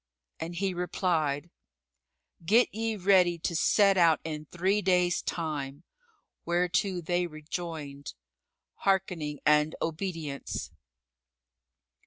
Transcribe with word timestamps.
And 0.39 0.55
he 0.55 0.73
replied, 0.73 1.51
"Get 2.43 2.73
ye 2.73 2.95
ready 2.95 3.37
to 3.37 3.55
set 3.55 3.97
out 3.99 4.19
in 4.23 4.45
three 4.47 4.81
days' 4.81 5.21
time;" 5.21 5.83
whereto 6.43 7.01
they 7.01 7.27
rejoined 7.27 8.15
"Harkening 8.77 9.41
and 9.45 9.75
obedience!" 9.79 10.71